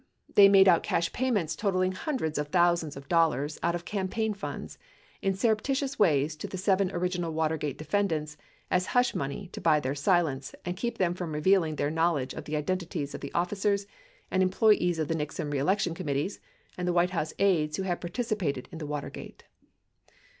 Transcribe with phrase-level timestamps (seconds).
[0.33, 4.79] They made cash payments totaling hundreds of thousands of dollars out of campaign funds
[5.21, 8.35] in surreptitious ways to the seven original Watergate defendants
[8.71, 12.45] as hush money to buy their silence and keep them from revealing their knowledge of
[12.45, 13.87] the identities of 1101 the officers
[14.31, 16.39] and employees of the Nixon reelection committees
[16.79, 19.43] and the White House aides who had participated in the Watergate.